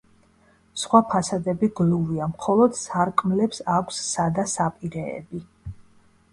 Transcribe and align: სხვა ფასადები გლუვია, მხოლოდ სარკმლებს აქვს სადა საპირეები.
სხვა 0.83 1.01
ფასადები 1.11 1.69
გლუვია, 1.81 2.31
მხოლოდ 2.33 2.81
სარკმლებს 2.85 3.63
აქვს 3.77 4.03
სადა 4.09 4.49
საპირეები. 4.57 5.47